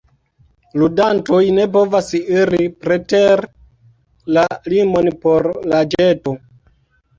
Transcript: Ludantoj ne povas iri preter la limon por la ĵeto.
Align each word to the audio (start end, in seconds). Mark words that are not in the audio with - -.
Ludantoj 0.83 1.41
ne 1.57 1.65
povas 1.75 2.09
iri 2.21 2.63
preter 2.87 3.45
la 4.39 4.49
limon 4.75 5.13
por 5.27 5.49
la 5.75 5.85
ĵeto. 5.95 6.39